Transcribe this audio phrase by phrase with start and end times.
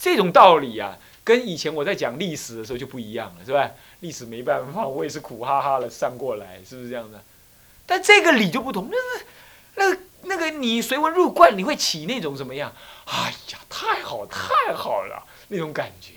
[0.00, 3.70] 这种道理啊，跟以前我在讲历史的时候就不一样了，是吧？
[4.00, 7.22] 历史没办法，我也是苦哈哈的上过来，是不是这样的？
[7.84, 8.96] 但这个理就不同，那
[9.76, 12.72] 那那个那个你随文入贯，你会起那种什么样？
[13.04, 16.12] 哎呀，太好太好了那种感觉，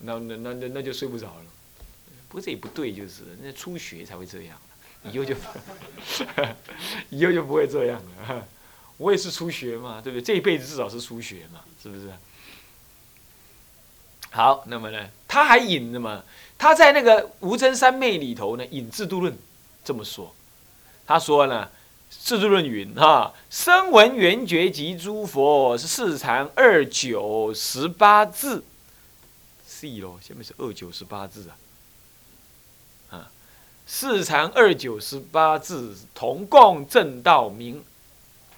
[0.00, 1.44] 那那那那那就睡不着了。
[2.28, 4.58] 不过这也不对，就是那初学才会这样，
[5.04, 5.36] 以后就
[7.10, 8.44] 以后就不会这样了。
[8.96, 10.22] 我也是初学嘛，对不对？
[10.22, 12.10] 这一辈子至少是初学嘛，是不是？
[14.34, 16.24] 好，那么呢，他还引什么？
[16.56, 19.30] 他在那个《无真三昧》里头呢，引《制度论》
[19.84, 20.34] 这么说。
[21.06, 21.68] 他说呢，
[22.26, 28.64] 《制度论》云：哈，声闻缘觉及诸佛是四禅二九十八字。
[29.68, 31.52] 是喽，下面是二九十八字啊。
[33.10, 33.30] 啊，
[33.86, 37.84] 四禅二九十八字同共正道明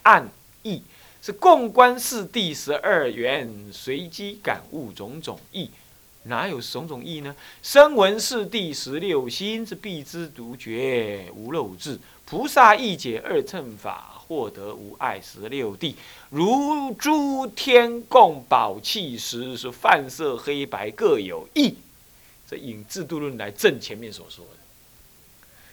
[0.03, 0.29] 暗
[0.63, 0.81] 义。
[1.25, 5.71] 是共观四谛十二缘，随机感悟种种义，
[6.25, 7.35] 哪有种种义呢？
[7.63, 11.97] 声闻四谛十六心，是必知独觉无漏智。
[12.25, 15.95] 菩萨一解二乘法，获得无碍十六谛。
[16.29, 21.73] 如诸天共宝器时，是泛色黑白各有异。
[22.47, 24.64] 这引制度论来证前面所说的。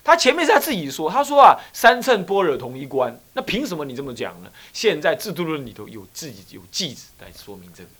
[0.04, 4.50] 他前面是他自己说，他说啊，三乘般若同一观，那凭什么你这么讲呢？
[4.72, 7.90] 现在制度论里头有自己有句子来说明这个。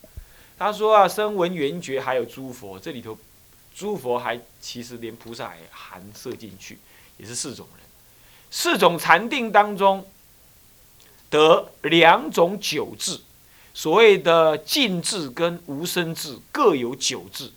[0.59, 3.17] 他说啊，声闻缘觉还有诸佛，这里头
[3.75, 6.79] 诸佛还其实连菩萨也含摄进去，
[7.19, 7.87] 也是四种人。
[8.51, 10.05] 四种禅定当中
[11.31, 13.21] 得两种九智，
[13.73, 17.51] 所谓的静智跟无生智各有九智，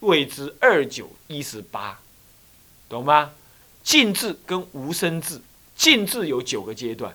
[0.00, 2.00] 谓之二九一十八，
[2.88, 3.30] 懂吗？
[3.84, 5.40] 静智跟无生智，
[5.76, 7.14] 静智有九个阶段，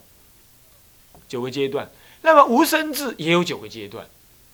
[1.28, 1.89] 九个阶段。
[2.22, 4.07] 那么无生智也有九个阶段，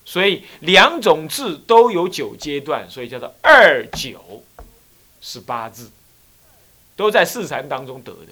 [0.05, 4.43] 所以两种智都有九阶段，所以叫做二九
[5.19, 5.91] 十八字，
[6.95, 8.27] 都在四禅当中得的。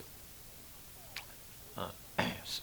[2.45, 2.61] 是。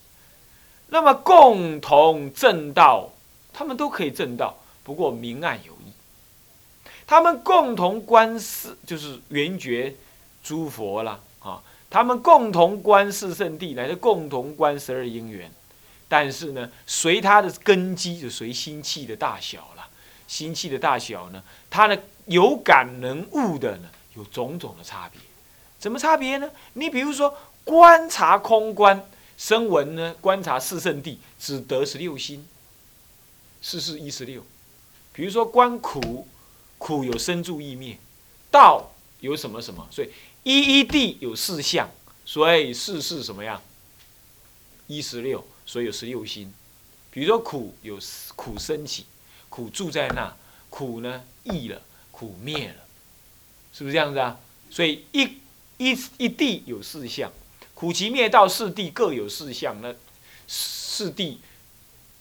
[0.88, 3.10] 那么共同正道，
[3.52, 5.92] 他们都可以正道，不过明暗有异。
[7.06, 9.94] 他们共同观世，就是圆觉。
[10.42, 15.50] 诸佛啦，啊，他们共同观四圣地，乃至共同观十二因缘，
[16.08, 19.88] 但是呢，随他的根基就随心气的大小了。
[20.26, 21.96] 心气的大小呢，它呢
[22.26, 25.20] 有感能悟的呢，有种种的差别。
[25.78, 26.48] 怎么差别呢？
[26.74, 29.04] 你比如说观察空观
[29.36, 32.46] 声闻呢，观察四圣地只得十六心，
[33.60, 34.42] 四四一十六。
[35.12, 36.28] 比如说观苦，
[36.78, 37.98] 苦有生住意灭，
[38.52, 40.08] 道有什么什么，所以。
[40.42, 41.90] 一一地有四相，
[42.24, 43.62] 所以四是什么样？
[44.86, 46.52] 一十六，所以有十六心。
[47.10, 47.98] 比如说苦有
[48.36, 49.04] 苦生起，
[49.48, 50.34] 苦住在那，
[50.68, 52.86] 苦呢易了，苦灭了，
[53.72, 54.38] 是不是这样子啊？
[54.70, 55.24] 所以一
[55.78, 57.32] 一一地有四相，
[57.74, 59.94] 苦集灭道四地各有四相，那
[60.46, 61.40] 四地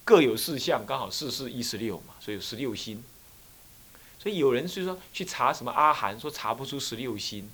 [0.03, 3.03] 各有四相，刚好四是一十六嘛，所以有十六心。
[4.21, 7.49] 所以有人是说去查什么阿含，说查不出十六心。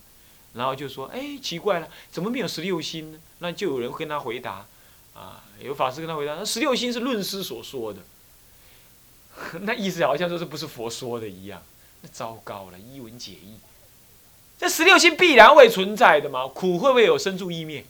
[0.55, 4.65] 然后就说：“哎，奇怪了，怎么没有十六心呢？”那就有人跟他回答
[5.13, 7.99] ：“啊，有法师跟他回答，那十六心是论师所说的，
[9.61, 11.61] 那意思好像说是不是佛说的一样。
[12.01, 13.59] 那糟糕了，一文解义，
[14.57, 16.47] 这十六心必然会存在的嘛？
[16.47, 17.83] 苦会不会有生住意灭？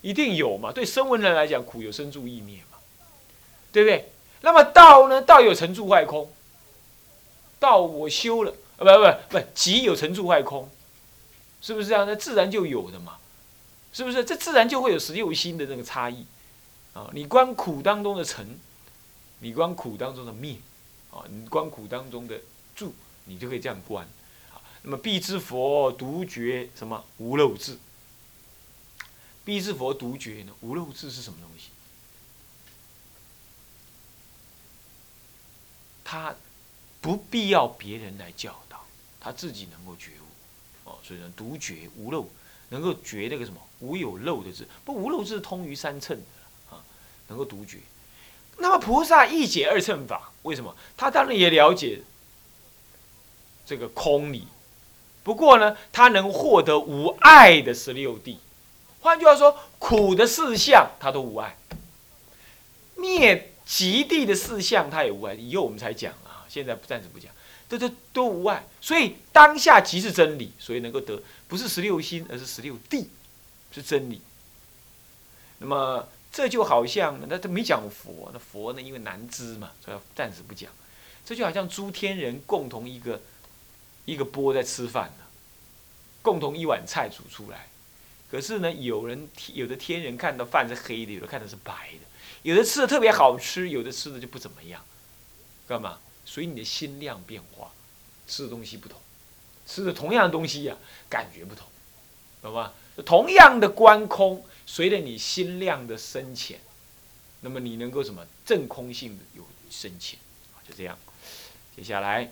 [0.00, 0.70] 一定有嘛？
[0.70, 2.78] 对声闻人来讲，苦有生住意灭嘛？
[3.72, 4.10] 对不对？
[4.42, 5.20] 那么道呢？
[5.20, 6.32] 道有成住坏空，
[7.58, 10.70] 道我修了，啊，不不不，即有成住坏空。”
[11.60, 12.06] 是不是这样？
[12.06, 13.18] 那自然就有的嘛，
[13.92, 14.24] 是不是？
[14.24, 16.24] 这自然就会有十六心的那个差异
[16.94, 17.10] 啊！
[17.12, 18.58] 你观苦当中的成，
[19.40, 20.56] 你观苦当中的灭，
[21.10, 22.40] 啊，你观苦当中的
[22.74, 22.94] 住，
[23.24, 24.06] 你就可以这样观。
[24.50, 27.78] 啊，那么必知佛独觉什么无漏智？
[29.44, 30.52] 必知佛独觉呢？
[30.60, 31.68] 无漏智是什么东西？
[36.02, 36.34] 他
[37.00, 38.84] 不必要别人来教导，
[39.20, 40.29] 他自己能够觉悟。
[41.02, 42.28] 所以呢，独觉无漏，
[42.68, 46.82] 能够觉那个什么无有漏的字，不无漏字通于三乘的啊，
[47.28, 47.78] 能够独觉。
[48.58, 50.76] 那么菩萨一解二乘法，为什么？
[50.96, 52.02] 他当然也了解
[53.64, 54.46] 这个空理，
[55.22, 58.38] 不过呢，他能获得无碍的十六地。
[59.00, 61.56] 换句话说，苦的四相他都无碍，
[62.96, 65.32] 灭极地的四相他也无碍。
[65.32, 67.32] 以后我们才讲啊，现在暂时不讲。
[67.70, 73.08] 这这都无碍，所以当下即是真理，所以能够得不是十六心，而是十六地，
[73.70, 74.20] 是真理。
[75.58, 78.82] 那么这就好像，那他没讲佛，那佛呢？
[78.82, 80.68] 因为难知嘛，所以暂时不讲。
[81.24, 83.20] 这就好像诸天人共同一个
[84.04, 85.24] 一个钵在吃饭呢，
[86.22, 87.68] 共同一碗菜煮出来。
[88.28, 92.06] 可是呢，有人有的天人看到饭是黑的，有的看到是白的，
[92.42, 94.82] 有的吃的特别好吃，有的吃的就不怎么样。
[95.68, 96.00] 干嘛？
[96.24, 97.72] 所以你的心量变化，
[98.26, 98.98] 吃的东西不同，
[99.66, 100.76] 吃的同样的东西呀，
[101.08, 101.66] 感觉不同，
[102.42, 102.72] 懂吗？
[103.04, 106.60] 同样的观空，随着你心量的深浅，
[107.40, 110.18] 那么你能够什么正空性的有深浅，
[110.68, 110.98] 就这样。
[111.74, 112.30] 接下来，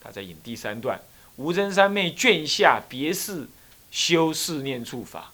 [0.00, 1.00] 他在引第三段：
[1.36, 3.46] 无真三昧卷下别事
[3.92, 5.32] 修四念处法，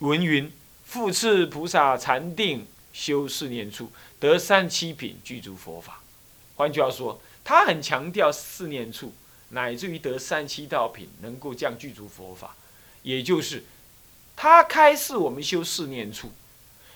[0.00, 0.52] 文云：
[0.84, 5.99] 复次菩萨禅定修四念处，得三七品具足佛法。
[6.60, 9.14] 换句话说，他很强调四念处，
[9.48, 12.54] 乃至于得三七道品，能够降具足佛法。
[13.02, 13.64] 也就是
[14.36, 16.30] 他开示我们修四念处。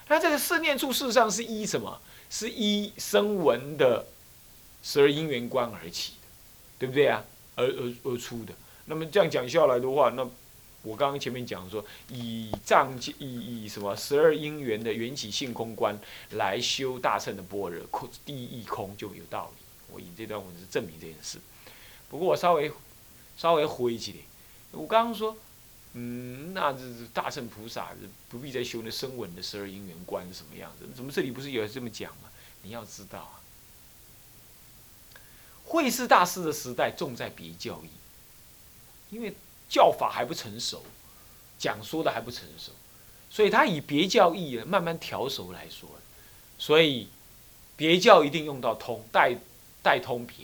[0.09, 1.99] 那这个四念处事实上是依什么？
[2.29, 4.05] 是依声闻的。
[4.83, 6.29] 十二因缘观而起的，
[6.81, 7.25] 对不对啊？
[7.57, 8.53] 而而而出的。
[8.85, 10.29] 那么这样讲下来的话，那
[10.85, 15.99] 我刚刚前面讲说，以藏以以什么十二因缘的缘起性空观
[16.31, 19.65] 来修大乘的般若空第一空就有道理。
[19.93, 21.39] 我以这段文字证明这件事。
[22.09, 22.71] 不过我稍微
[23.37, 24.19] 稍微回一点，
[24.73, 25.37] 我刚刚说，
[25.95, 26.79] 嗯，那这
[27.13, 27.93] 大乘菩萨
[28.29, 30.87] 不必再修那声闻的十二因缘观是什么样子？
[30.95, 32.29] 怎么这里不是有这么讲吗？
[32.63, 33.41] 你要知道啊。
[35.65, 37.89] 慧士大师的时代重在别教义，
[39.11, 39.35] 因为
[39.75, 40.85] 教法还不成熟，
[41.59, 42.71] 讲说的还不成熟，
[43.29, 45.89] 所以他以别教义慢慢调熟来说，
[46.57, 47.09] 所以
[47.77, 49.35] 别教一定用到通带
[49.83, 50.37] 带通别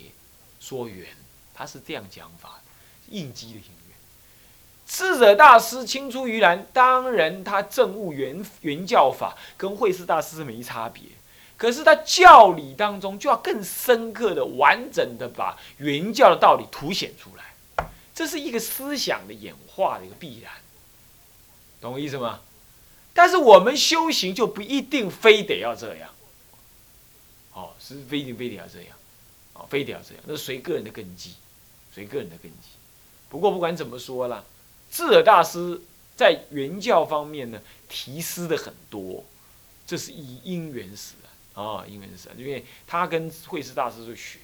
[0.59, 1.06] 说圆，
[1.55, 2.61] 他是这样讲法，
[3.09, 3.97] 应机的因缘。
[4.85, 11.05] 智者大师青出于蓝，当然他证悟原原教法跟慧士大师是没差别。
[11.56, 17.50] 可是他教理当中就要更深刻的、完整的把原教的道理凸显出来，
[18.20, 20.52] 这是一个思想的演化的一个必然，
[21.81, 22.43] 懂我意思吗？
[23.14, 26.11] 但是我们修行就不一定非得要这样，
[27.55, 28.94] 哦，是非定非得要这样，
[29.55, 31.32] 哦，非得要这样，那是随个人的根基，
[31.94, 32.69] 随个人的根基。
[33.31, 34.44] 不过不管怎么说啦，
[34.93, 35.81] 智尔大师
[36.14, 37.58] 在原教方面呢，
[37.88, 39.25] 提示的很多，
[39.87, 41.14] 这是以因缘史。
[41.55, 44.38] 啊，因缘是因为他跟慧师大师就学，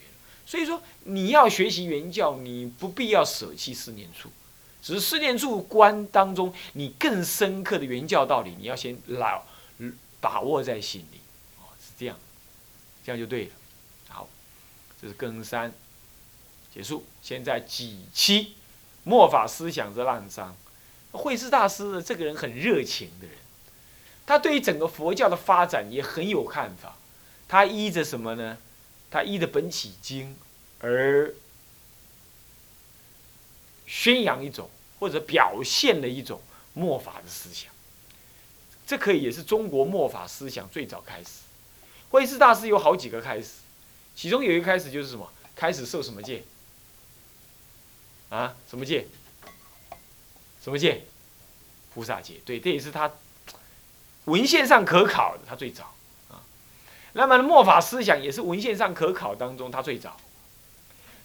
[0.47, 4.31] 所以说你要学习原教，你不必要舍弃四念处，
[4.81, 9.43] 只是四念处观当中，你更深刻的原教道理，你要先老
[10.21, 11.19] 把握在心里，
[11.59, 12.17] 哦，是这样，
[13.05, 13.51] 这样就对了。
[14.09, 14.29] 好，
[15.03, 15.73] 这是更三
[16.73, 17.05] 结束。
[17.21, 18.55] 现在几期
[19.03, 20.57] 末法思想之浪章，
[21.11, 23.37] 慧师大师，这个人很热情的人，
[24.25, 26.97] 他对于整个佛教的发展也很有看法。
[27.49, 28.59] 他依着什么呢？
[29.17, 30.33] 他依着《本起经》
[30.79, 31.33] 而
[33.87, 34.69] 宣扬一种
[34.99, 36.43] 或者表现了一种
[36.75, 37.73] 末法的思想。
[38.87, 41.31] 这可以也是中国末法思想最早开始。
[42.11, 43.53] 慧师大师有好几个开始，
[44.15, 45.33] 其中有一个开始就是什么？
[45.55, 46.45] 开始受什么戒？
[48.29, 49.07] 啊，什么戒？
[50.63, 51.07] 什么戒？
[51.95, 52.35] 菩萨戒。
[52.45, 53.11] 对，这也是他
[54.27, 55.96] 文献上可考的，他最早。
[57.17, 60.21] 那么末法思想也是文献上可考当中，他最早，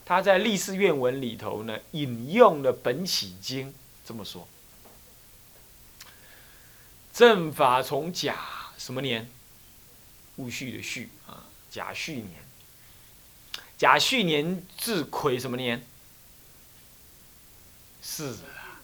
[0.06, 3.68] 他在历史愿文里头呢引用了《本起经》
[4.06, 4.48] 这么说：
[7.14, 8.38] 正法从甲
[8.78, 9.30] 什么年？
[10.38, 12.32] 戊戌的戌啊，甲戌年。
[13.78, 15.86] 甲戌年至癸什么年？
[18.02, 18.80] 是啊，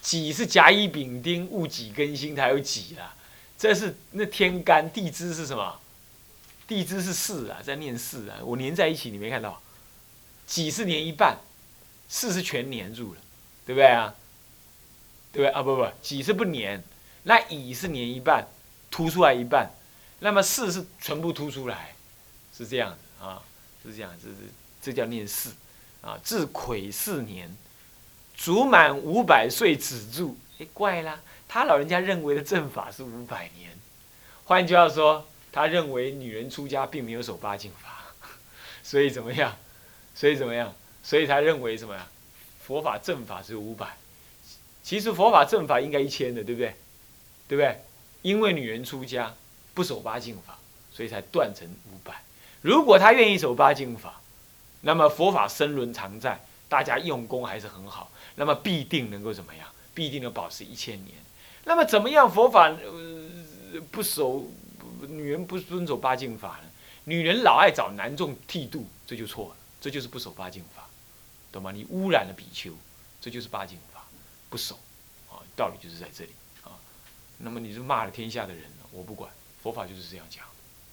[0.00, 3.16] 己是甲乙丙丁戊己庚辛才有己啊，
[3.58, 5.80] 这是那天干地支是什么？
[6.70, 9.60] 地支是四啊，在念四啊，我连在一起，你没看到？
[10.46, 11.36] 己是年一半，
[12.08, 13.20] 四是全年住了，
[13.66, 14.14] 对不对啊？
[15.32, 15.62] 对不对啊？
[15.64, 16.80] 不不，己是不年，
[17.24, 18.46] 那乙是年一半，
[18.88, 19.68] 凸出来一半，
[20.20, 21.92] 那么四是全部凸出来，
[22.56, 23.42] 是这样子啊，
[23.82, 24.36] 是这样，这是
[24.80, 25.50] 这叫念四
[26.02, 26.16] 啊。
[26.22, 27.52] 至癸四年，
[28.36, 33.76] 足满五百岁止住，哎，怪啦，他老人家认为的正法是五百年，
[34.44, 35.26] 换句话说。
[35.52, 38.04] 他认为女人出家并没有守八敬法，
[38.82, 39.56] 所以怎么样？
[40.14, 40.74] 所以怎么样？
[41.02, 42.06] 所以他认为什么呀？
[42.62, 43.96] 佛法正法是五百，
[44.82, 46.74] 其实佛法正法应该一千的，对不对？
[47.48, 47.80] 对不对？
[48.22, 49.34] 因为女人出家
[49.74, 50.58] 不守八敬法，
[50.92, 52.22] 所以才断成五百。
[52.60, 54.20] 如果他愿意守八敬法，
[54.82, 56.38] 那么佛法生轮常在，
[56.68, 59.66] 大家用功还是很好，那么必定能够怎么样？
[59.94, 61.16] 必定能保持一千年。
[61.64, 62.30] 那么怎么样？
[62.30, 62.70] 佛法
[63.90, 64.44] 不守？
[65.06, 66.70] 女人不遵守八敬法呢
[67.04, 70.86] 女人老爱找男众剃度，这就错了，这就是不守八敬法，
[71.50, 71.72] 懂吗？
[71.72, 72.72] 你污染了比丘，
[73.20, 74.04] 这就是八敬法，
[74.50, 74.78] 不守，
[75.30, 76.30] 啊，道理就是在这里
[76.62, 76.76] 啊。
[77.38, 80.44] 那么你就骂了天下的人了，我不管，佛法就是这样讲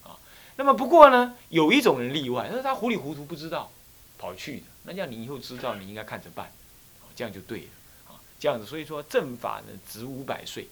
[0.02, 0.18] 啊。
[0.56, 3.70] 那么不过呢，有一种人例外，但是他糊里糊涂不知道，
[4.16, 6.50] 跑去的，那这样你以后知道，你应该看着办，
[7.14, 7.68] 这样就对了
[8.08, 8.18] 啊。
[8.40, 10.66] 这样子，所以说正法呢，值五百岁。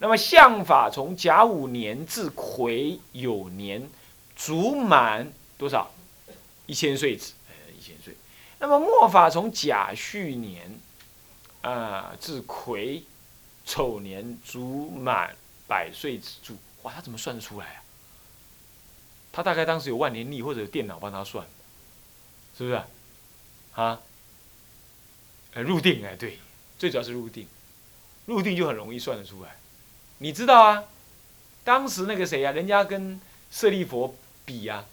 [0.00, 3.88] 那么相法从甲午年至癸酉年，
[4.36, 5.90] 足满多少？
[6.66, 7.32] 一千岁止，
[7.76, 8.14] 一千岁。
[8.60, 10.78] 那么末法从甲戌年，
[11.62, 13.02] 啊，至癸
[13.64, 15.34] 丑年，足满
[15.66, 16.56] 百岁止住。
[16.82, 17.82] 哇，他怎么算得出来啊？
[19.32, 21.46] 他大概当时有万年历或者有电脑帮他算，
[22.56, 22.80] 是不是？
[23.72, 24.00] 啊？
[25.54, 26.38] 入定哎，对，
[26.78, 27.48] 最主要是入定，
[28.26, 29.56] 入定就很容易算得出来。
[30.18, 30.84] 你知道啊？
[31.64, 32.52] 当时那个谁啊？
[32.52, 33.20] 人家跟
[33.50, 34.84] 舍利佛比啊，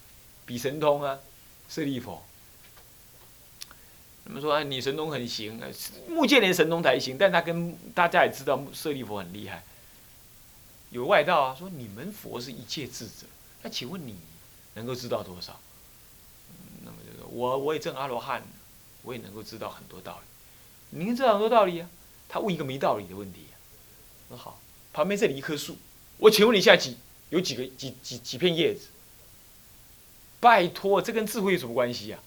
[0.46, 1.20] 比神通啊，
[1.70, 2.24] 舍利佛。
[4.26, 5.62] 他们说：“啊，你神通很行，
[6.10, 9.64] 目犍连神通才行，但他跟大家也知道舍利佛很厉害。
[10.90, 13.28] 有外道啊，说你们佛是一切智者，
[13.62, 14.18] 那请问你
[14.74, 15.60] 能够知道多少？
[16.84, 18.44] 那么就说我我也证阿罗汉，
[19.04, 20.98] 我也能够知道很多道理。
[20.98, 21.90] 您知道很多道理啊？
[22.28, 23.46] 他问一个没道理的问题。
[24.28, 24.60] 说好。”
[24.96, 25.76] 旁边这里一棵树，
[26.16, 26.96] 我请问你现在几
[27.28, 28.88] 有几个几几几片叶子？
[30.40, 32.20] 拜托，这跟智慧有什么关系呀？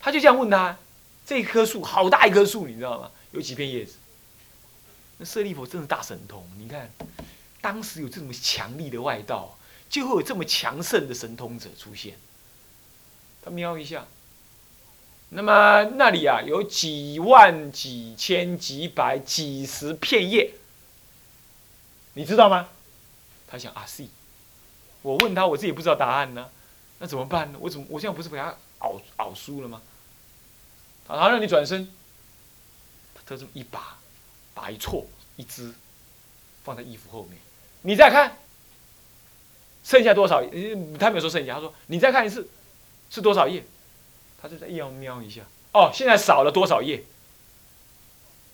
[0.00, 0.76] 他就这样问他，
[1.24, 3.12] 这棵树好大一棵树，你知道吗？
[3.30, 3.94] 有几片叶子？
[5.18, 6.90] 那舍利弗真是大神通，你看，
[7.60, 9.56] 当时有这么强力的外道，
[9.88, 12.16] 就会有这么强盛的神通者出现。
[13.40, 14.08] 他瞄一下，
[15.28, 20.54] 那么那里啊有几万几千几百几十片叶。
[22.18, 22.68] 你知道吗？
[23.46, 24.04] 他想啊是
[25.02, 26.50] 我问他，我自己不知道答案呢，
[26.98, 27.58] 那怎么办呢？
[27.60, 29.80] 我怎么我现在不是被他熬熬输了吗？
[31.06, 31.88] 好，让你转身，
[33.14, 33.98] 他这么一把，
[34.52, 35.06] 把一错
[35.36, 35.72] 一支，
[36.64, 37.38] 放在衣服后面，
[37.82, 38.36] 你再看，
[39.84, 40.42] 剩下多少？
[40.98, 42.48] 他没有说剩下，他说你再看一次，
[43.10, 43.64] 是多少页？
[44.42, 47.04] 他就在要瞄一下，哦，现在少了多少页？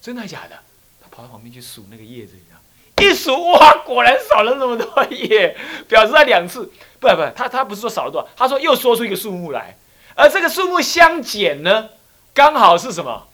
[0.02, 0.62] 真的假的？
[1.00, 2.60] 他跑到旁边去数那个叶子，你知道。
[3.04, 5.56] 一数哇，果然少了那么多页，
[5.88, 9.76] 表示他两次，不不，他他不是说少了多少，他说又说出一个数目来，
[10.14, 11.90] 而这个数目相减呢，
[12.32, 13.28] 刚好是什么？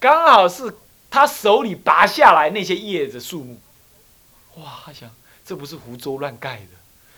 [0.00, 0.76] 刚好是
[1.10, 3.60] 他手里拔下来那些叶子数目。
[4.56, 5.10] 哇，他想
[5.44, 6.76] 这不是胡诌乱盖的，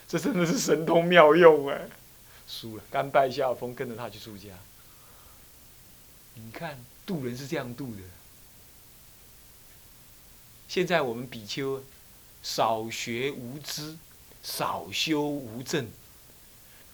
[0.08, 1.88] 这真的是神通妙用哎！
[2.48, 4.48] 输了，甘拜下风，跟着他去出家。
[6.34, 8.00] 你看渡人是这样渡的。
[10.70, 11.82] 现在我们比丘
[12.44, 13.96] 少学无知，
[14.40, 15.90] 少修无证，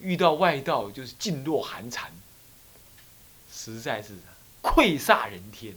[0.00, 2.10] 遇到外道就是噤若寒蝉，
[3.52, 4.14] 实在是
[4.62, 5.74] 愧煞人天。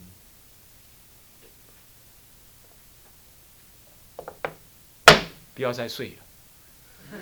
[5.53, 6.15] 不要再睡
[7.11, 7.19] 了，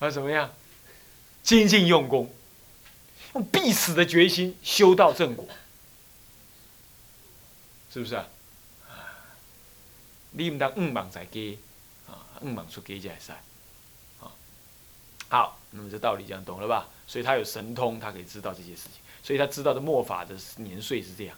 [0.00, 0.52] 那怎么样？
[1.44, 2.34] 精进用功，
[3.34, 5.46] 用必死的决心修道正果，
[7.92, 8.26] 是不是啊？
[10.32, 11.58] 你唔当五芒在给，
[12.08, 13.32] 啊，五芒出给才塞，
[14.20, 14.30] 啊，
[15.28, 16.88] 好，那么这道理讲懂了吧？
[17.06, 21.36] 所以他有神通，他可以知道这些事情，所以他知道的末法的年岁是这样。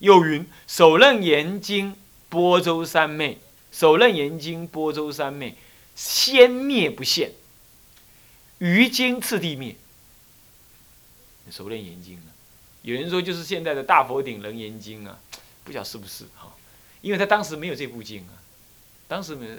[0.00, 1.96] 又云：首任严经
[2.28, 3.38] 波州三昧，
[3.72, 5.56] 首任严经波州三昧，
[5.94, 7.32] 先灭不现，
[8.58, 9.76] 于经次第灭。
[11.50, 12.28] 首任严经啊，
[12.82, 15.18] 有人说就是现在的大佛顶楞严经啊，
[15.62, 16.54] 不晓是不是哈？
[17.04, 18.40] 因为他当时没有这部经啊，
[19.06, 19.46] 当时没《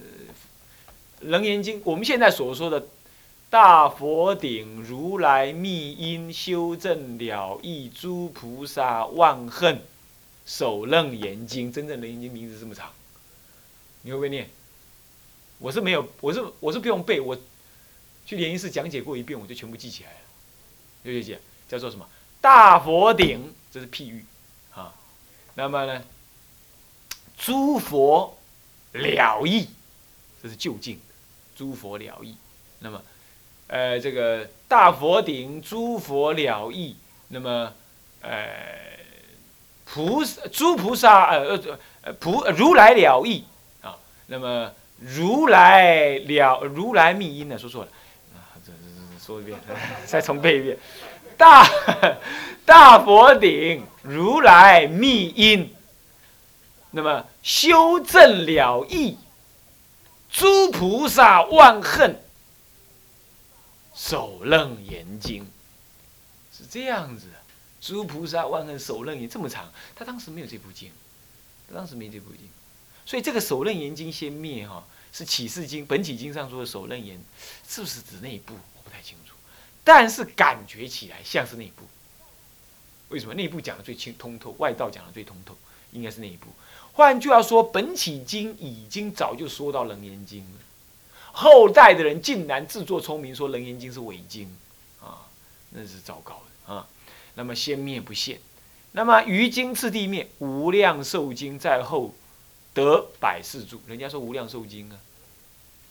[1.20, 2.88] 楞严经》，我们现在所说的
[3.52, 9.80] “大佛顶如来密因修正了义诸菩萨万恨
[10.44, 12.92] 首楞严经”，真正《楞严经》名字这么长，
[14.02, 14.50] 你会不会念？
[15.60, 17.38] 我是没有，我是我是不用背，我
[18.26, 20.18] 去莲音寺讲解过一遍，我就全部记起来了。
[21.04, 22.10] 刘学姐叫做什么？
[22.42, 24.26] 大佛顶，这是譬喻
[24.74, 24.96] 啊。
[25.54, 26.04] 那么呢？
[27.38, 28.38] 诸佛
[28.94, 29.68] 了义，
[30.42, 31.02] 这是就近的。
[31.56, 32.36] 诸佛了义，
[32.80, 33.02] 那么，
[33.68, 36.96] 呃，这个大佛顶，诸佛了义，
[37.30, 37.72] 那么，
[38.22, 39.00] 呃，
[39.86, 43.44] 菩萨，诸菩萨，呃呃，菩如来了义
[43.82, 47.58] 啊，那么如来了，如来密因呢？
[47.58, 47.92] 说错了，
[48.36, 49.60] 啊，这这说一遍，
[50.06, 50.78] 再重背一遍，
[51.38, 51.70] 大
[52.66, 55.75] 大佛顶，如来密因。
[56.96, 59.18] 那么修正了义，
[60.32, 62.18] 诸菩萨万恨
[63.94, 65.46] 首楞严经，
[66.58, 67.28] 是这样子。
[67.82, 70.90] 诸菩萨万恨首楞严这么长，他当时没有这部经，
[71.68, 72.48] 他当时没这部经，
[73.06, 77.22] 所以这个首楞严经先灭哈，是启示经本体经上说的首楞严，
[77.68, 78.54] 是不是指那一部？
[78.54, 79.36] 我不太清楚，
[79.84, 81.84] 但是感觉起来像是那一部。
[83.10, 85.56] 为什么那一部讲的最清通透，外道讲的最通透，
[85.96, 86.48] 应该是那一部。
[86.94, 90.60] 换句话说，本起经已经早就说到楞严经了。
[91.32, 94.48] 后代的人竟然自作聪明说《楞严经》是伪经，
[95.02, 95.28] 啊，
[95.72, 96.88] 那是糟糕的啊。
[97.34, 98.40] 那么先灭不现，
[98.94, 102.14] 那么于经次第灭，无量寿经在后
[102.74, 103.82] 得百世住。
[103.88, 104.96] 人家说无量寿经啊，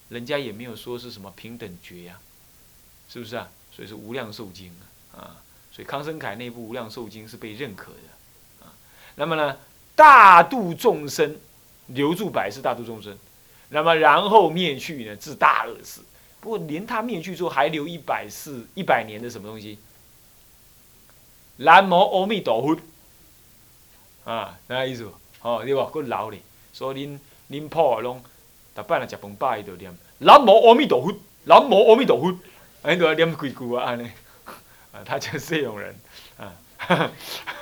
[0.08, 2.18] 人家也没有说是什么平等觉呀，
[3.11, 3.50] 是不是啊？
[3.70, 4.73] 所以是无量寿经，
[5.12, 5.37] 啊，
[5.70, 8.73] 所以康生凯那部无量寿经是被认可的啊。
[9.16, 9.58] 那么呢，
[9.94, 11.36] 大度众生
[11.88, 13.16] 留住百世，大度众生。
[13.68, 15.16] 那么然后灭去呢？
[15.16, 16.00] 自大恶世。
[16.40, 19.78] 不过连他灭去之后，还留一百世一百年的什么东西？
[21.56, 22.76] 南无阿弥陀佛。
[24.30, 25.10] 啊，那意思？
[25.42, 25.84] 哦，对吧？
[25.92, 26.40] 够老嘞。
[26.72, 27.18] 所以恁
[27.50, 28.22] 恁婆拢，
[28.74, 32.36] 逐摆来食饭饱，伊就念南无阿弥陀佛，南无阿弥陀佛，
[32.82, 33.84] 哎，都要念几句啊？
[33.84, 34.10] 安尼，
[34.92, 35.94] 啊，他就是这种人，
[36.36, 37.10] 啊，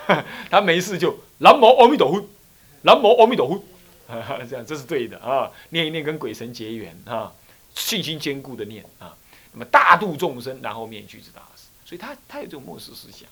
[0.50, 2.24] 他没事就南无阿弥陀佛，
[2.82, 3.62] 南无阿弥陀佛。
[4.48, 5.50] 这样这是对的啊！
[5.70, 7.32] 念一念跟鬼神结缘啊，
[7.74, 9.16] 信心坚固的念啊。
[9.52, 13.28] 那么大度众生，然后面具之大事，所以他他有这种末世思想。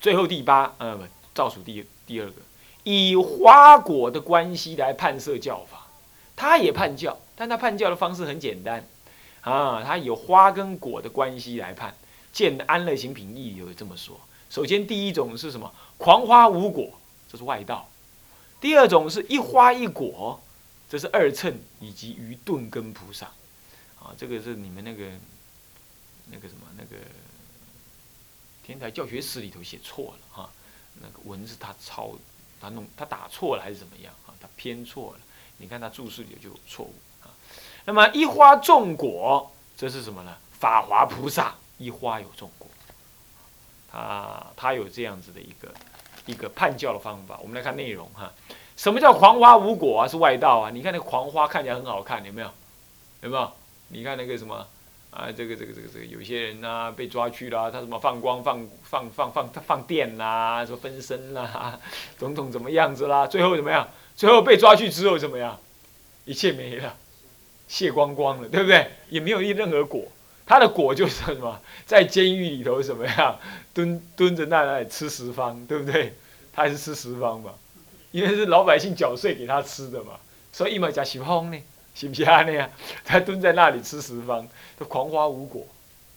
[0.00, 2.34] 最后第八呃，倒数第第二个，
[2.84, 5.86] 以花果的关系来判设教法，
[6.36, 8.86] 他也判教，但他判教的方式很简单
[9.40, 11.94] 啊，他以花跟果的关系来判。
[12.32, 14.20] 见安乐行品义有这么说。
[14.48, 15.72] 首先第一种是什么？
[15.98, 16.90] 狂花无果，
[17.30, 17.88] 这是外道。
[18.60, 20.40] 第二种是一花一果，
[20.88, 23.26] 这是二乘以及愚钝根菩萨，
[23.98, 25.10] 啊，这个是你们那个
[26.30, 27.02] 那个什么那个
[28.64, 30.50] 天台教学史里头写错了哈，
[31.00, 32.12] 那个文字他抄
[32.60, 34.34] 他弄他打错了还是怎么样啊？
[34.40, 35.20] 他偏错了，
[35.58, 37.28] 你看他注释里就有错误啊。
[37.84, 40.36] 那么一花种果，这是什么呢？
[40.58, 42.66] 法华菩萨一花有种果，
[43.96, 45.72] 啊他有这样子的一个。
[46.26, 48.32] 一个判教的方法，我们来看内容哈。
[48.76, 50.08] 什么叫狂花无果啊？
[50.08, 50.70] 是外道啊！
[50.72, 52.50] 你看那个狂花看起来很好看，有没有？
[53.20, 53.52] 有没有？
[53.90, 54.66] 你看那个什么
[55.12, 55.30] 啊？
[55.30, 61.78] 这个这个这个这个，有些人呐被抓去了，他什么放光放放放放放电啦，说分身啦，
[62.18, 63.24] 总统怎么样子啦？
[63.24, 63.88] 最后怎么样？
[64.16, 65.56] 最后被抓去之后怎么样？
[66.24, 66.96] 一切没了，
[67.68, 68.90] 谢光光了，对不对？
[69.10, 70.02] 也没有一任何果。
[70.46, 73.38] 他的果就是什么，在监狱里头怎么样
[73.74, 76.14] 蹲蹲着那里吃十方，对不对？
[76.52, 77.52] 他还是吃十方嘛，
[78.12, 80.12] 因为是老百姓缴税给他吃的嘛，
[80.52, 81.58] 所以一毛加十方呢，
[81.94, 82.42] 是不是啊？
[82.44, 82.70] 那样
[83.04, 84.46] 他蹲在那里吃十方，
[84.78, 85.66] 都狂花无果，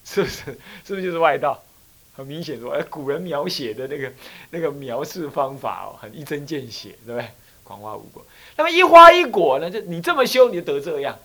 [0.05, 0.43] 是不是？
[0.85, 1.61] 是不是就是外道？
[2.15, 4.11] 很明显说，哎，古人描写的那个
[4.51, 7.27] 那个描述方法哦，很一针见血，对不对？
[7.63, 8.25] 狂花无果，
[8.57, 9.69] 那么一花一果呢？
[9.71, 11.17] 就你这么修，你就得这样。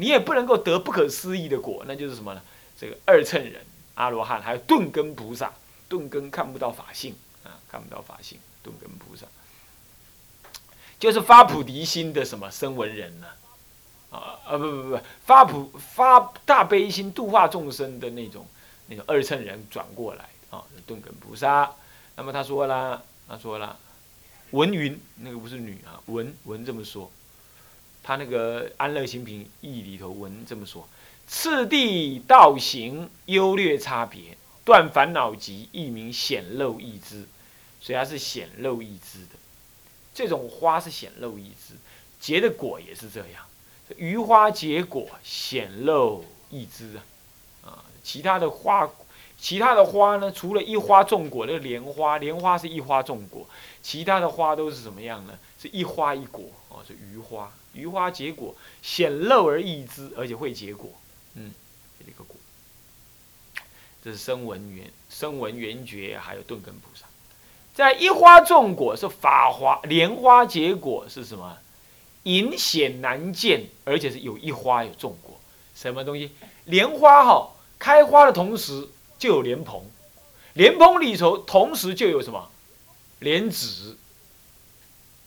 [0.00, 2.40] 你也不能够得不可思议的果，那就是什么呢？
[2.78, 5.52] 这个二乘人、阿罗汉，还有顿根菩萨。
[5.88, 8.38] 顿根看不到法性啊，看不到法性。
[8.62, 9.26] 顿根菩萨
[11.00, 13.26] 就是发菩提心的什么声闻人呢？
[14.10, 18.46] 啊啊不不不，发普发大悲心度化众生的那种
[18.86, 21.72] 那种二乘人转过来啊，顿根菩萨。
[22.14, 23.76] 那么他说了，他说了，
[24.50, 27.10] 文云那个不是女啊，文文这么说。
[28.02, 30.88] 他那个安乐行品义里头文这么说：
[31.26, 37.26] 次第道行优劣差别，断烦恼集，一名显露易知，
[37.80, 39.38] 所以它是显露易知的。
[40.14, 41.74] 这种花是显露易知，
[42.18, 43.44] 结的果也是这样。
[43.96, 47.04] 余花结果显露易知啊，
[47.64, 48.90] 啊，其他的花，
[49.38, 50.32] 其他的花呢？
[50.32, 53.46] 除了一花种果，那个莲花，莲花是一花种果，
[53.82, 55.38] 其他的花都是什么样呢？
[55.60, 57.52] 是一花一果哦，是余花。
[57.72, 60.90] 鱼花结果显露而易知，而且会结果，
[61.34, 61.52] 嗯，
[62.04, 62.36] 这个果，
[64.02, 67.06] 这是声闻缘、声闻缘觉，还有顿根菩萨。
[67.74, 71.58] 在一花种果是法华莲花结果是什么？
[72.24, 75.38] 隐显难见，而且是有一花有种果。
[75.74, 76.32] 什么东西？
[76.64, 79.82] 莲花哈，开花的同时就有莲蓬，
[80.54, 82.50] 莲蓬里头同时就有什么？
[83.20, 83.96] 莲子，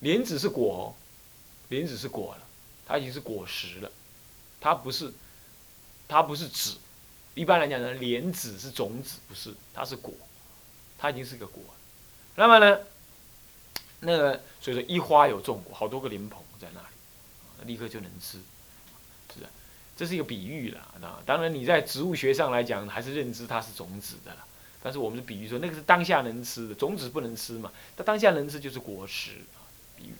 [0.01, 0.95] 莲子是果。
[1.71, 2.45] 莲子是果了，
[2.85, 3.89] 它已经是果实了，
[4.59, 5.11] 它不是，
[6.05, 6.75] 它不是籽。
[7.33, 10.13] 一般来讲呢，莲子是种子，不是，它是果，
[10.97, 11.63] 它已经是个果。
[12.35, 12.79] 那么呢，
[14.01, 18.37] 那个所以说一花有种果，好多个莲蓬在那里，立刻就能吃，
[19.29, 19.45] 是不是？
[19.95, 21.23] 这是一个比喻了啊。
[21.25, 24.45] 当然你在植物学上来讲，还是认知它是种子的了。
[24.83, 27.71] 但是我们是比喻说，那个是当下能吃的，种子不能吃嘛。
[27.95, 29.37] 它当下能吃就是果实。
[29.95, 30.13] 比喻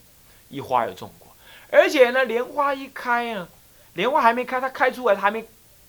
[0.50, 1.31] 一花有种果，
[1.72, 3.48] 而且呢，莲花一开啊，
[3.94, 5.44] 莲花还没开，它开出来，它还没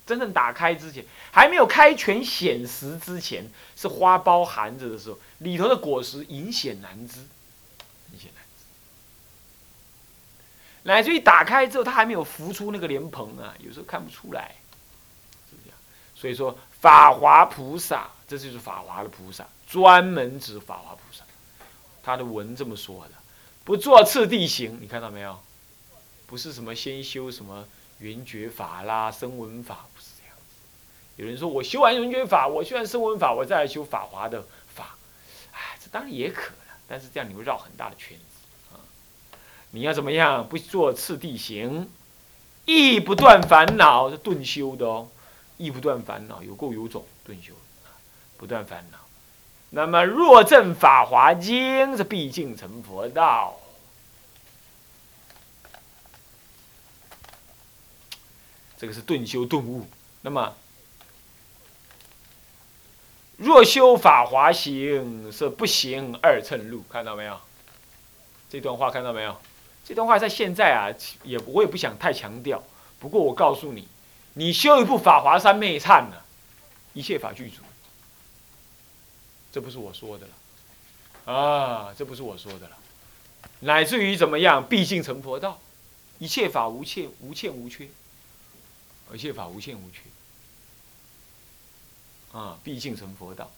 [0.07, 3.45] 真正打开之前，还没有开全显实之前，
[3.77, 7.19] 是花苞含着的时候，里头的果实隐显难知，
[8.13, 8.65] 隐显难知。
[10.85, 14.55] 乃至于打开之后，它还没有浮出那个莲蓬啊，有时候看不出来，
[15.51, 15.79] 是这样。
[16.15, 18.09] 所以说，法华菩萨。
[18.29, 21.23] 这就是法华的菩萨，专门指法华菩萨。
[22.03, 23.11] 他的文这么说的，
[23.63, 25.39] 不做次第行，你看到没有？
[26.33, 27.63] 不是什么先修什么
[27.99, 30.55] 圆觉法啦、声闻法，不是这样子。
[31.17, 34.43] 有人说我修完圆觉法，我修完声闻法，我再来修法华的
[34.75, 34.97] 法，
[35.53, 38.81] 哎，这当然也可了，但是这样你会绕很大的圈子啊。
[39.73, 40.49] 你要怎么样？
[40.49, 41.87] 不做次第行，
[42.65, 45.09] 亦不断烦恼，是顿修的哦。
[45.59, 47.53] 亦不断烦恼，有够有种顿修。
[48.39, 48.97] 不断烦恼，
[49.69, 53.59] 那么若证法华经，这毕竟成佛道。
[58.83, 59.87] 这个是顿修顿悟。
[60.23, 60.53] 那么
[63.37, 66.83] 若修法华行，是不行二乘路。
[66.91, 67.41] 看到没有？
[68.51, 69.41] 这段话看到没有？
[69.85, 70.91] 这段话在现在啊，
[71.23, 72.61] 也我也不想太强调。
[72.99, 73.87] 不过我告诉你，
[74.33, 76.17] 你修一部法华三昧忏呢，
[76.93, 77.63] 一切法具足。
[79.53, 82.77] 这不是我说的了，啊，这不是我说的了，
[83.61, 84.67] 乃至于怎么样？
[84.69, 85.61] 毕竟成佛道，
[86.19, 87.87] 一切法无欠无欠无缺，
[89.15, 90.01] 一切法无限无缺，
[92.39, 93.51] 啊，毕竟成佛道，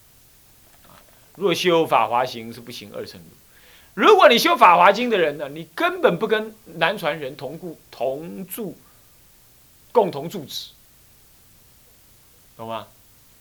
[0.89, 0.99] 啊，
[1.37, 3.27] 若修法华行是不行二乘路。
[3.95, 8.77] 如果你修法华经的人呢，你根本不跟南传人同故同住，
[9.93, 10.71] 共同住址，
[12.57, 12.89] 懂吗？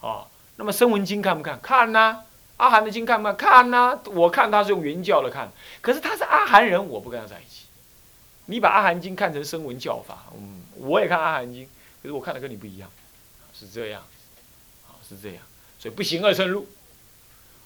[0.02, 1.60] 啊，那么声闻经看不看？
[1.60, 2.24] 看呐。
[2.58, 3.34] 阿含的经看不？
[3.34, 7.66] 看看呐，我看他是用原教的看，可是他是阿含人，我不跟他在一起。
[8.46, 11.68] 你把阿含经看成声闻教法，嗯，我也看阿含经，
[12.04, 12.92] 可是我看的跟你不一样，
[13.58, 14.04] 是这样，
[14.86, 15.44] 啊，是这样，
[15.80, 16.68] 所以不行二乘路。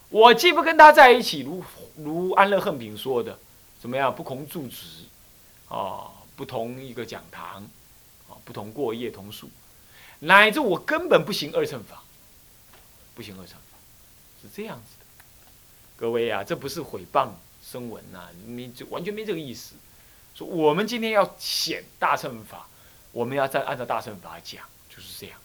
[0.09, 1.63] 我既不跟他在一起，如
[1.95, 3.37] 如安乐恨品说的，
[3.81, 4.15] 怎么样？
[4.15, 5.05] 不同住址，
[5.67, 7.63] 啊，不同一个讲堂，
[8.29, 9.49] 啊，不同过夜同宿，
[10.19, 12.03] 乃至我根本不行二乘法，
[13.15, 13.77] 不行二乘法。
[14.39, 15.05] 是这样子的，
[15.97, 17.29] 各位啊，这不是毁谤
[17.61, 19.73] 声闻呐，你就完全没这个意思。
[20.35, 22.69] 说我们今天要显大乘法，
[23.17, 25.39] 我们要再按照大乘法讲，就是这样。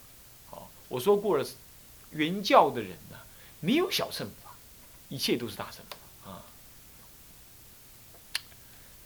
[0.50, 1.46] 好，我说过了，
[2.10, 3.16] 原教的人呢，
[3.60, 4.50] 没有小乘法，
[5.08, 6.44] 一切都是大乘法啊。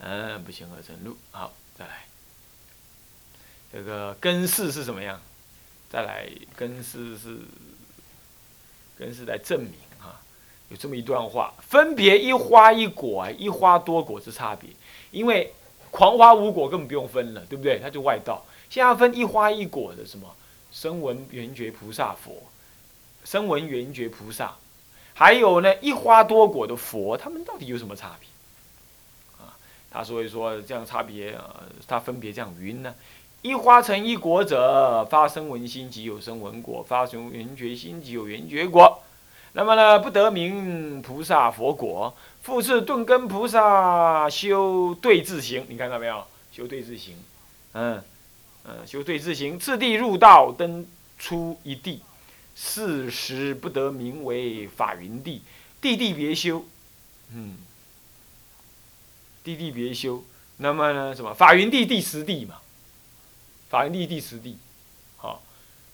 [0.01, 1.17] 嗯，不行，二乘路。
[1.31, 2.07] 好，再来，
[3.73, 5.21] 这个根式是什么样？
[5.89, 7.39] 再来，根式是。
[8.99, 10.19] 根式来证明啊，
[10.71, 14.71] 有这么一段话，分别一花一果，一花多果之差别。
[15.11, 15.53] 因为
[15.91, 17.79] 狂花无果根本不用分了，对不对？
[17.79, 18.43] 它就外道。
[18.69, 20.35] 现在分一花一果的什么？
[20.73, 22.43] 声闻缘觉菩萨佛，
[23.25, 24.57] 声闻缘觉菩萨，
[25.15, 28.29] 还有呢一花多果的佛，他们到底有什么差别？
[29.39, 29.57] 啊，
[29.91, 32.95] 他所以说这样差别啊，他分别这样云呢。
[33.43, 39.03] 一花成一果者，发生闻心即有生闻果，发生缘觉心即有缘觉果。
[39.53, 42.15] 那么呢，不得名菩萨佛果。
[42.43, 46.25] 复次顿根菩萨修对治行，你看到没有？
[46.53, 47.17] 修对治行，
[47.73, 48.03] 嗯
[48.69, 50.85] 嗯，修对自行，次第入道，登
[51.19, 52.03] 出一地，
[52.57, 55.43] 四时不得名为法云地，
[55.81, 56.65] 地地别修，
[57.33, 57.57] 嗯，
[59.45, 60.25] 地地别修。
[60.57, 61.33] 那么呢，什么？
[61.33, 62.57] 法云地第十地嘛？
[63.69, 64.57] 法云地第十地，
[65.17, 65.43] 好，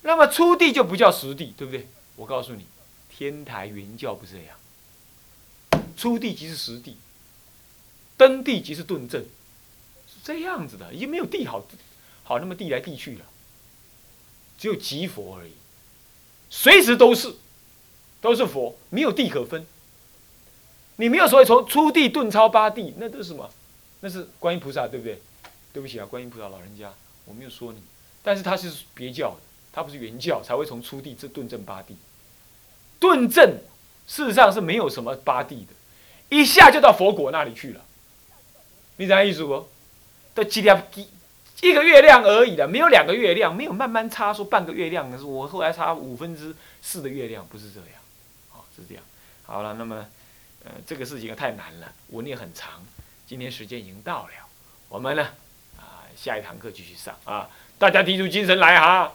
[0.02, 1.86] 那么初地就不叫实地，对不对？
[2.16, 2.64] 我告诉你，
[3.10, 6.96] 天台云教不是这样，初地即是实地，
[8.16, 9.20] 登地即是顿正，
[10.06, 11.64] 是这样子的，已经没有地好，
[12.24, 13.24] 好那么地来地去了，
[14.58, 15.52] 只有即佛而已，
[16.50, 17.34] 随时都是，
[18.20, 19.66] 都是佛，没有地可分。
[20.96, 23.50] 你没有所谓从初地顿超八地，那都是什么？
[24.00, 25.20] 那是观音菩萨，对不对？
[25.72, 26.92] 对不起啊，观音菩萨老人家。
[27.24, 27.78] 我没有说你，
[28.22, 29.36] 但是他是别教的，
[29.72, 31.96] 他不是原教，才会从初地这顿正八地。
[32.98, 33.58] 顿正
[34.06, 37.80] 事实上是没有什么八地的，一下就到佛果那里去了。
[38.96, 39.68] 你啥意思不？
[40.34, 41.06] 都几两一
[41.62, 47.88] 一个月亮而已的，没有两个月亮，没有慢慢差说半个月亮，是我后来差五分之四的月亮，不是这样，
[48.50, 49.04] 哦，是这样。
[49.44, 50.04] 好了，那么
[50.64, 52.84] 呃这个事情太难了，文也很长，
[53.24, 54.32] 今天时间已经到了，
[54.88, 55.22] 我们呢？
[55.78, 57.48] 啊下一堂课继续上啊。
[57.78, 59.12] 大家提出精神来哈，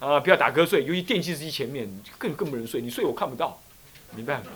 [0.00, 1.88] 啊，不要打瞌睡，尤其电器机前面
[2.18, 3.58] 更更不能睡，你睡我看不到，
[4.14, 4.50] 没办法。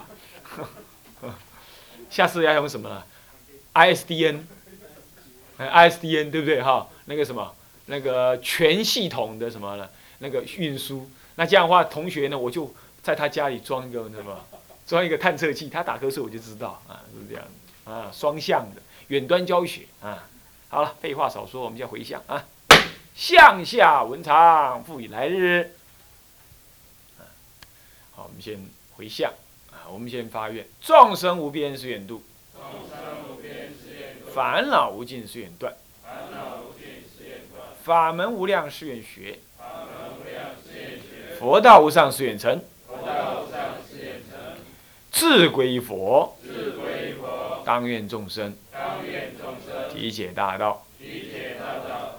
[2.11, 3.07] 下次要用什么了
[3.73, 4.43] ？ISDN
[5.59, 6.89] ？ISDN，ISDN 对不对哈？
[7.07, 7.55] 那个什么，
[7.87, 9.89] 那个全系统的什么呢？
[10.19, 14.45] 那个运输，那这样的话，同学呢，我就在他家里装一个什么，
[14.87, 17.45] 装一个探测器，他打瞌睡我就知道啊，是这样
[17.85, 20.29] 啊，双向的远端教学啊。
[20.69, 22.47] 好了，废话少说，我们先回向啊。
[23.15, 25.71] 向下文长，复以来日。
[28.13, 28.59] 好，我们先
[28.97, 29.33] 回向
[29.71, 32.23] 啊，我们先发愿：众生无边誓愿度，
[34.35, 35.73] 烦恼无尽誓愿断，
[37.85, 39.39] 法门无量誓愿学，
[41.39, 42.61] 佛道无上誓愿成，
[45.13, 46.37] 智归佛，
[47.65, 48.53] 当愿众生。
[49.93, 50.85] 体解大道。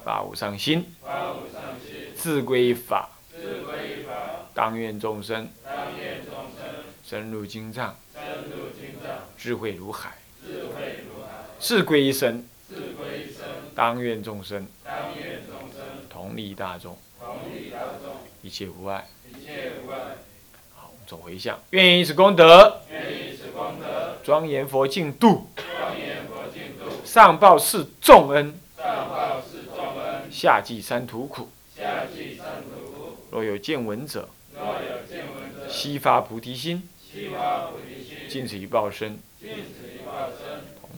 [0.05, 0.95] 法无上心，
[2.15, 3.09] 自归法，
[4.53, 5.49] 当愿众生。
[7.03, 7.93] 深入经藏，
[9.37, 10.63] 智慧如海，智
[11.83, 12.45] 归身，
[13.73, 14.67] 当愿众生。
[16.09, 16.97] 同利大众，
[18.41, 19.07] 一切无碍。
[20.73, 22.81] 好，我们总回向，愿以此功德，
[24.23, 25.47] 庄严佛净土，
[27.03, 28.53] 上报四重恩。
[30.31, 31.49] 下济三途苦，
[33.31, 34.27] 若有见闻者，
[35.69, 36.89] 悉发菩提心，
[38.27, 39.49] 尽此一报身，同